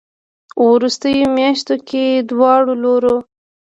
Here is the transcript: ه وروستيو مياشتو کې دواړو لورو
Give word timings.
ه 0.55 0.61
وروستيو 0.73 1.27
مياشتو 1.37 1.75
کې 1.87 2.03
دواړو 2.29 2.73
لورو 2.83 3.15